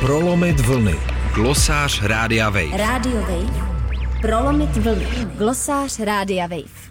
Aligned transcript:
Prolomit 0.00 0.60
vlny. 0.60 0.94
Glosář 1.34 2.02
Rádia 2.02 2.50
Wave. 2.50 2.76
Rádio 2.76 3.20
Wave. 3.20 3.66
Prolomit 4.20 4.76
vlny. 4.76 5.06
Glosář 5.38 6.00
Rádia 6.00 6.46
Wave. 6.46 6.90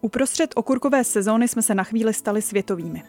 Uprostřed 0.00 0.50
okurkové 0.56 1.04
sezóny 1.04 1.48
jsme 1.48 1.62
se 1.62 1.74
na 1.74 1.84
chvíli 1.84 2.14
stali 2.14 2.42
světovými. 2.42 3.02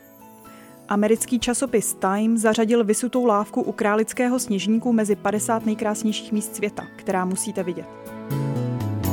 Americký 0.90 1.40
časopis 1.40 1.94
Time 1.94 2.38
zařadil 2.38 2.84
vysutou 2.84 3.26
lávku 3.26 3.62
u 3.62 3.72
králického 3.72 4.40
sněžníku 4.40 4.94
mezi 4.94 5.16
50 5.16 5.66
nejkrásnějších 5.66 6.32
míst 6.32 6.56
světa, 6.56 6.84
která 6.96 7.26
musíte 7.26 7.64
vidět. 7.64 7.88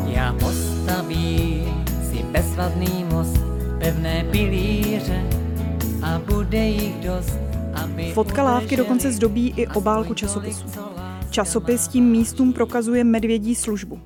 Já 0.06 0.32
postavím 0.32 1.84
si 2.10 2.22
bezvadný 2.22 3.04
most, 3.12 3.40
pevné 3.78 4.24
pilíře 4.30 5.24
a 6.02 6.18
bude 6.18 6.64
jich 6.66 6.94
dost, 6.94 7.49
Fotka 8.14 8.42
lávky 8.42 8.76
dokonce 8.76 9.12
zdobí 9.12 9.54
i 9.56 9.66
obálku 9.66 10.14
časopisu. 10.14 10.66
Časopis 11.30 11.88
tím 11.88 12.04
místům 12.04 12.52
prokazuje 12.52 13.04
medvědí 13.04 13.54
službu. 13.54 14.00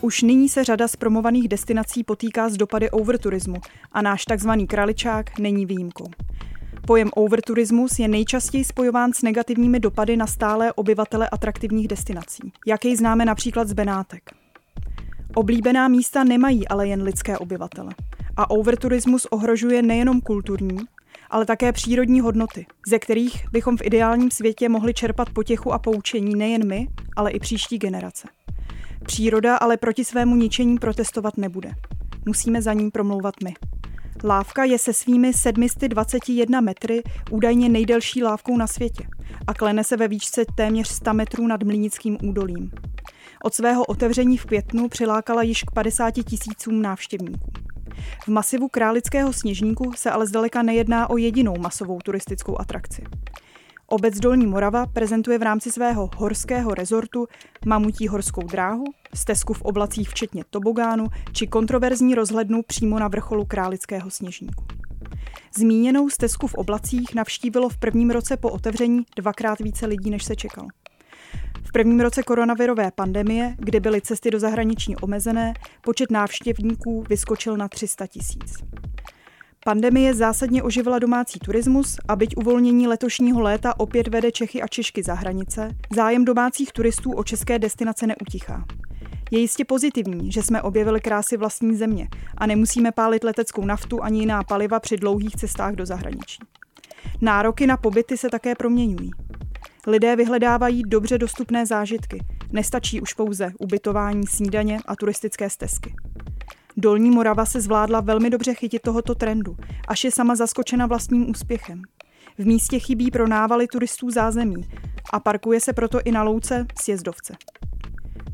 Už 0.00 0.22
nyní 0.22 0.48
se 0.48 0.64
řada 0.64 0.88
z 0.88 0.96
promovaných 0.96 1.48
destinací 1.48 2.04
potýká 2.04 2.48
s 2.48 2.56
dopady 2.56 2.90
overturismu 2.90 3.56
a 3.92 4.02
náš 4.02 4.24
takzvaný 4.24 4.66
kraličák 4.66 5.38
není 5.38 5.66
výjimkou. 5.66 6.06
Pojem 6.86 7.10
overturismus 7.14 7.98
je 7.98 8.08
nejčastěji 8.08 8.64
spojován 8.64 9.12
s 9.12 9.22
negativními 9.22 9.80
dopady 9.80 10.16
na 10.16 10.26
stálé 10.26 10.72
obyvatele 10.72 11.28
atraktivních 11.28 11.88
destinací, 11.88 12.52
jaký 12.66 12.96
známe 12.96 13.24
například 13.24 13.68
z 13.68 13.72
Benátek. 13.72 14.22
Oblíbená 15.34 15.88
místa 15.88 16.24
nemají 16.24 16.68
ale 16.68 16.88
jen 16.88 17.02
lidské 17.02 17.38
obyvatele. 17.38 17.94
A 18.36 18.50
overturismus 18.50 19.26
ohrožuje 19.26 19.82
nejenom 19.82 20.20
kulturní, 20.20 20.78
ale 21.32 21.46
také 21.46 21.72
přírodní 21.72 22.20
hodnoty, 22.20 22.66
ze 22.86 22.98
kterých 22.98 23.44
bychom 23.52 23.76
v 23.76 23.82
ideálním 23.84 24.30
světě 24.30 24.68
mohli 24.68 24.94
čerpat 24.94 25.30
potěchu 25.30 25.72
a 25.72 25.78
poučení 25.78 26.34
nejen 26.34 26.68
my, 26.68 26.88
ale 27.16 27.30
i 27.30 27.40
příští 27.40 27.78
generace. 27.78 28.28
Příroda 29.04 29.56
ale 29.56 29.76
proti 29.76 30.04
svému 30.04 30.36
ničení 30.36 30.78
protestovat 30.78 31.36
nebude. 31.36 31.70
Musíme 32.26 32.62
za 32.62 32.72
ním 32.72 32.90
promlouvat 32.90 33.34
my. 33.44 33.54
Lávka 34.24 34.64
je 34.64 34.78
se 34.78 34.92
svými 34.92 35.32
721 35.32 36.60
metry 36.60 37.02
údajně 37.30 37.68
nejdelší 37.68 38.22
lávkou 38.22 38.56
na 38.56 38.66
světě 38.66 39.06
a 39.46 39.54
klene 39.54 39.84
se 39.84 39.96
ve 39.96 40.08
výšce 40.08 40.44
téměř 40.54 40.88
100 40.88 41.14
metrů 41.14 41.46
nad 41.46 41.62
Mlínickým 41.62 42.18
údolím. 42.22 42.70
Od 43.44 43.54
svého 43.54 43.84
otevření 43.84 44.36
v 44.38 44.44
květnu 44.44 44.88
přilákala 44.88 45.42
již 45.42 45.62
k 45.62 45.70
50 45.70 46.10
tisícům 46.10 46.82
návštěvníků. 46.82 47.50
V 48.24 48.28
masivu 48.28 48.68
Králického 48.68 49.32
sněžníku 49.32 49.92
se 49.96 50.10
ale 50.10 50.26
zdaleka 50.26 50.62
nejedná 50.62 51.10
o 51.10 51.16
jedinou 51.16 51.54
masovou 51.58 51.98
turistickou 51.98 52.60
atrakci. 52.60 53.04
Obec 53.86 54.18
Dolní 54.18 54.46
Morava 54.46 54.86
prezentuje 54.86 55.38
v 55.38 55.42
rámci 55.42 55.72
svého 55.72 56.10
horského 56.16 56.74
rezortu 56.74 57.26
mamutí 57.66 58.08
horskou 58.08 58.42
dráhu, 58.42 58.84
stezku 59.14 59.52
v 59.54 59.62
oblacích 59.62 60.08
včetně 60.08 60.44
tobogánu 60.50 61.06
či 61.32 61.46
kontroverzní 61.46 62.14
rozhlednu 62.14 62.62
přímo 62.62 62.98
na 62.98 63.08
vrcholu 63.08 63.44
Králického 63.44 64.10
sněžníku. 64.10 64.64
Zmíněnou 65.56 66.08
stezku 66.08 66.46
v 66.46 66.54
oblacích 66.54 67.14
navštívilo 67.14 67.68
v 67.68 67.76
prvním 67.76 68.10
roce 68.10 68.36
po 68.36 68.50
otevření 68.50 69.02
dvakrát 69.16 69.58
více 69.58 69.86
lidí, 69.86 70.10
než 70.10 70.24
se 70.24 70.36
čekalo. 70.36 70.68
V 71.72 71.80
prvním 71.80 72.00
roce 72.00 72.22
koronavirové 72.22 72.90
pandemie, 72.90 73.54
kdy 73.58 73.80
byly 73.80 74.00
cesty 74.00 74.30
do 74.30 74.40
zahraničí 74.40 74.96
omezené, 74.96 75.54
počet 75.80 76.10
návštěvníků 76.10 77.04
vyskočil 77.08 77.56
na 77.56 77.68
300 77.68 78.06
tisíc. 78.06 78.64
Pandemie 79.64 80.14
zásadně 80.14 80.62
oživila 80.62 80.98
domácí 80.98 81.38
turismus 81.38 81.98
a 82.08 82.16
byť 82.16 82.36
uvolnění 82.36 82.86
letošního 82.86 83.40
léta 83.40 83.80
opět 83.80 84.08
vede 84.08 84.32
Čechy 84.32 84.62
a 84.62 84.68
Češky 84.68 85.02
za 85.02 85.14
hranice, 85.14 85.70
zájem 85.94 86.24
domácích 86.24 86.72
turistů 86.72 87.12
o 87.12 87.24
české 87.24 87.58
destinace 87.58 88.06
neutichá. 88.06 88.64
Je 89.30 89.38
jistě 89.38 89.64
pozitivní, 89.64 90.32
že 90.32 90.42
jsme 90.42 90.62
objevili 90.62 91.00
krásy 91.00 91.36
vlastní 91.36 91.76
země 91.76 92.08
a 92.36 92.46
nemusíme 92.46 92.92
pálit 92.92 93.24
leteckou 93.24 93.64
naftu 93.64 94.02
ani 94.02 94.20
jiná 94.20 94.42
paliva 94.44 94.80
při 94.80 94.96
dlouhých 94.96 95.36
cestách 95.36 95.74
do 95.74 95.86
zahraničí. 95.86 96.38
Nároky 97.20 97.66
na 97.66 97.76
pobyty 97.76 98.16
se 98.16 98.28
také 98.28 98.54
proměňují. 98.54 99.10
Lidé 99.86 100.16
vyhledávají 100.16 100.82
dobře 100.82 101.18
dostupné 101.18 101.66
zážitky. 101.66 102.24
Nestačí 102.52 103.00
už 103.00 103.12
pouze 103.12 103.52
ubytování, 103.58 104.26
snídaně 104.26 104.78
a 104.86 104.96
turistické 104.96 105.50
stezky. 105.50 105.94
Dolní 106.76 107.10
Morava 107.10 107.46
se 107.46 107.60
zvládla 107.60 108.00
velmi 108.00 108.30
dobře 108.30 108.54
chytit 108.54 108.82
tohoto 108.82 109.14
trendu, 109.14 109.56
až 109.88 110.04
je 110.04 110.10
sama 110.10 110.34
zaskočena 110.34 110.86
vlastním 110.86 111.30
úspěchem. 111.30 111.82
V 112.38 112.46
místě 112.46 112.78
chybí 112.78 113.10
pro 113.10 113.28
návaly 113.28 113.66
turistů 113.66 114.10
zázemí 114.10 114.68
a 115.12 115.20
parkuje 115.20 115.60
se 115.60 115.72
proto 115.72 116.00
i 116.04 116.12
na 116.12 116.22
louce 116.22 116.66
sjezdovce. 116.82 117.34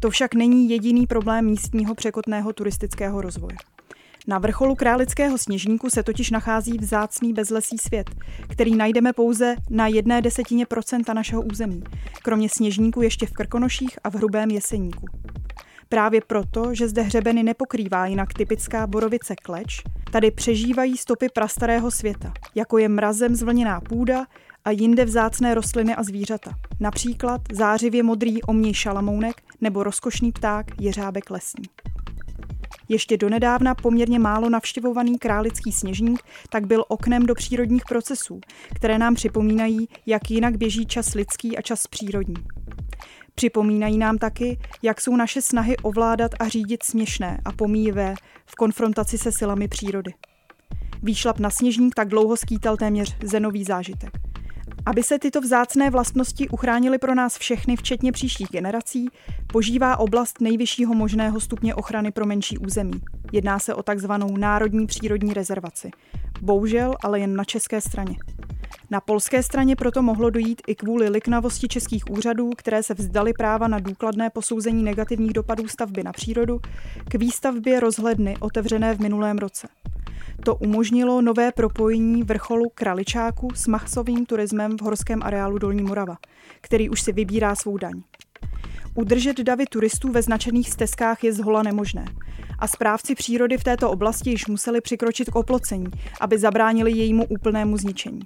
To 0.01 0.11
však 0.11 0.35
není 0.35 0.71
jediný 0.71 1.07
problém 1.07 1.45
místního 1.45 1.95
překotného 1.95 2.53
turistického 2.53 3.21
rozvoje. 3.21 3.57
Na 4.29 4.39
vrcholu 4.39 4.75
Králického 4.75 5.39
sněžníku 5.39 5.91
se 5.91 6.03
totiž 6.03 6.31
nachází 6.31 6.79
vzácný 6.79 7.33
bezlesý 7.33 7.79
svět, 7.79 8.11
který 8.49 8.77
najdeme 8.77 9.13
pouze 9.13 9.55
na 9.71 9.87
jedné 9.87 10.23
desetině 10.23 10.67
procenta 10.67 11.15
našeho 11.15 11.43
území, 11.43 11.83
kromě 12.23 12.49
sněžníku 12.49 13.03
ještě 13.03 13.27
v 13.27 13.33
Krkonoších 13.33 13.99
a 14.05 14.11
v 14.11 14.15
Hrubém 14.15 14.51
Jeseníku. 14.51 15.07
Právě 15.89 16.21
proto, 16.27 16.75
že 16.75 16.89
zde 16.89 17.03
hřebeny 17.03 17.43
nepokrývá 17.43 18.07
jinak 18.07 18.33
typická 18.33 18.87
borovice 18.87 19.37
kleč, 19.37 19.83
tady 20.13 20.31
přežívají 20.31 20.97
stopy 20.97 21.27
prastarého 21.35 21.91
světa, 21.91 22.33
jako 22.55 22.79
je 22.79 22.89
mrazem 22.89 23.35
zvlněná 23.35 23.81
půda 23.81 24.27
a 24.65 24.71
jinde 24.71 25.05
vzácné 25.05 25.55
rostliny 25.55 25.95
a 25.95 26.03
zvířata. 26.03 26.51
Například 26.81 27.41
zářivě 27.53 28.03
modrý 28.03 28.43
omní 28.43 28.75
šalamounek 28.75 29.43
nebo 29.61 29.83
rozkošný 29.83 30.33
pták 30.33 30.67
jeřábek 30.81 31.31
lesní. 31.31 31.65
Ještě 32.89 33.17
donedávna 33.17 33.75
poměrně 33.75 34.19
málo 34.19 34.51
navštěvovaný 34.51 35.19
králický 35.19 35.73
sněžník 35.73 36.23
tak 36.51 36.67
byl 36.67 36.85
oknem 36.89 37.27
do 37.27 37.35
přírodních 37.35 37.85
procesů, 37.89 38.41
které 38.75 38.99
nám 38.99 39.15
připomínají, 39.15 39.89
jak 40.07 40.31
jinak 40.31 40.57
běží 40.57 40.87
čas 40.87 41.15
lidský 41.15 41.59
a 41.59 41.63
čas 41.63 41.87
přírodní. 41.87 42.37
Připomínají 43.35 43.99
nám 43.99 44.19
taky, 44.19 44.59
jak 44.83 45.01
jsou 45.01 45.17
naše 45.17 45.43
snahy 45.43 45.77
ovládat 45.77 46.31
a 46.39 46.49
řídit 46.49 46.83
směšné 46.83 47.41
a 47.45 47.53
pomíjivé 47.53 48.15
v 48.47 48.55
konfrontaci 48.55 49.19
se 49.19 49.33
silami 49.33 49.69
přírody. 49.69 50.15
Výšlap 51.03 51.39
na 51.39 51.51
sněžník 51.51 51.95
tak 51.95 52.09
dlouho 52.09 52.37
skýtal 52.37 52.77
téměř 52.77 53.17
zenový 53.23 53.65
zážitek. 53.65 54.28
Aby 54.89 55.03
se 55.03 55.19
tyto 55.19 55.41
vzácné 55.41 55.91
vlastnosti 55.91 56.49
uchránily 56.49 56.99
pro 56.99 57.15
nás 57.15 57.39
všechny, 57.39 57.77
včetně 57.77 58.13
příštích 58.13 58.49
generací, 58.51 59.09
požívá 59.47 59.97
oblast 59.97 60.41
nejvyššího 60.41 60.95
možného 60.95 61.41
stupně 61.41 61.75
ochrany 61.75 62.13
pro 62.13 62.27
menší 62.27 62.59
území. 62.59 63.01
Jedná 63.33 63.59
se 63.59 63.75
o 63.75 63.83
takzvanou 63.83 64.37
národní 64.37 64.87
přírodní 64.87 65.35
rezervaci. 65.35 65.91
Bohužel 66.43 66.95
ale 67.03 67.21
jen 67.21 67.37
na 67.37 67.45
české 67.45 67.81
straně. 67.81 68.17
Na 68.91 69.01
polské 69.01 69.43
straně 69.43 69.77
proto 69.77 70.03
mohlo 70.03 70.31
dojít 70.31 70.63
i 70.67 70.75
kvůli 70.75 71.09
liknavosti 71.09 71.69
českých 71.69 72.11
úřadů, 72.11 72.51
které 72.57 72.83
se 72.83 72.95
vzdali 72.95 73.33
práva 73.33 73.69
na 73.69 73.79
důkladné 73.79 74.31
posouzení 74.31 74.83
negativních 74.83 75.33
dopadů 75.33 75.69
stavby 75.69 76.03
na 76.03 76.13
přírodu, 76.13 76.61
k 77.09 77.15
výstavbě 77.15 77.81
rozhledny 77.81 78.37
otevřené 78.41 78.95
v 78.95 79.01
minulém 79.01 79.39
roce. 79.39 79.69
To 80.45 80.55
umožnilo 80.55 81.23
nové 81.23 81.53
propojení 81.53 82.23
vrcholu 82.23 82.65
Kraličáku 82.75 83.49
s 83.55 83.67
masovým 83.67 84.27
turismem 84.27 84.77
v 84.77 84.83
horském 84.83 85.23
areálu 85.23 85.59
Dolní 85.59 85.83
Morava, 85.83 86.17
který 86.61 86.91
už 86.91 87.03
si 87.03 87.13
vybírá 87.13 87.55
svou 87.55 87.79
daň. 87.79 88.03
Udržet 88.95 89.41
davy 89.41 89.67
turistů 89.67 90.13
ve 90.13 90.23
značených 90.23 90.71
stezkách 90.71 91.25
je 91.25 91.33
zhola 91.33 91.63
nemožné. 91.63 92.05
A 92.59 92.67
správci 92.67 93.15
přírody 93.15 93.59
v 93.59 93.65
této 93.65 93.91
oblasti 93.91 94.31
již 94.31 94.47
museli 94.47 94.81
přikročit 94.81 95.31
k 95.31 95.37
oplocení, 95.37 95.87
aby 96.21 96.39
zabránili 96.39 96.93
jejímu 96.93 97.27
úplnému 97.27 97.77
zničení. 97.77 98.21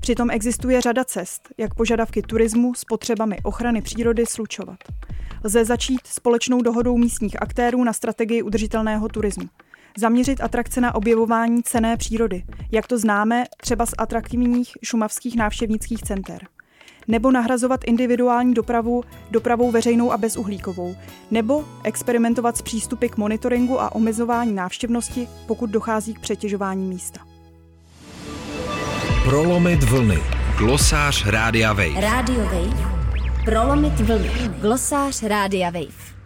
Přitom 0.00 0.30
existuje 0.30 0.80
řada 0.80 1.04
cest, 1.04 1.48
jak 1.58 1.74
požadavky 1.74 2.22
turismu 2.22 2.74
s 2.74 2.84
potřebami 2.84 3.38
ochrany 3.42 3.82
přírody 3.82 4.26
slučovat. 4.26 4.78
Lze 5.44 5.64
začít 5.64 6.06
společnou 6.06 6.62
dohodou 6.62 6.96
místních 6.96 7.42
aktérů 7.42 7.84
na 7.84 7.92
strategii 7.92 8.42
udržitelného 8.42 9.08
turismu. 9.08 9.48
Zaměřit 9.98 10.40
atrakce 10.40 10.80
na 10.80 10.94
objevování 10.94 11.62
cené 11.62 11.96
přírody, 11.96 12.44
jak 12.72 12.86
to 12.86 12.98
známe 12.98 13.44
třeba 13.60 13.86
z 13.86 13.94
atraktivních 13.98 14.72
šumavských 14.82 15.36
návštěvnických 15.36 16.02
center. 16.02 16.46
Nebo 17.08 17.30
nahrazovat 17.30 17.80
individuální 17.84 18.54
dopravu 18.54 19.04
dopravou 19.30 19.70
veřejnou 19.70 20.12
a 20.12 20.16
bezuhlíkovou. 20.18 20.96
Nebo 21.30 21.64
experimentovat 21.84 22.56
s 22.56 22.62
přístupy 22.62 23.06
k 23.08 23.16
monitoringu 23.16 23.80
a 23.80 23.94
omezování 23.94 24.54
návštěvnosti, 24.54 25.28
pokud 25.46 25.70
dochází 25.70 26.14
k 26.14 26.20
přetěžování 26.20 26.88
místa. 26.88 27.20
Prolomit 29.24 29.82
vlny. 29.82 30.18
Glosář 30.58 31.26
Rádia 31.26 31.72
Wave. 31.72 32.00
Rádio 32.00 32.44
Wave. 32.44 32.92
Prolomit 33.44 34.00
vlny. 34.00 34.30
Glosář 34.60 35.22
Rádia 35.22 35.70
Wave. 35.70 36.21